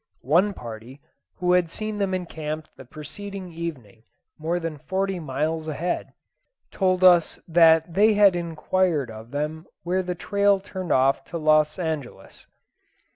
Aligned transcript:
One 0.25 0.55
party, 0.55 0.99
who 1.35 1.51
had 1.51 1.69
seen 1.69 1.99
them 1.99 2.15
encamped 2.15 2.71
the 2.75 2.85
preceding 2.85 3.53
evening 3.53 4.01
more 4.39 4.59
than 4.59 4.79
forty 4.79 5.19
miles 5.19 5.67
ahead, 5.67 6.13
told 6.71 7.03
us 7.03 7.39
that 7.47 7.93
they 7.93 8.15
had 8.15 8.35
inquired 8.35 9.11
of 9.11 9.29
them 9.29 9.67
where 9.83 10.01
the 10.01 10.15
trail 10.15 10.59
turned 10.59 10.91
off 10.91 11.23
to 11.25 11.37
Los 11.37 11.77
Angelos. 11.77 12.47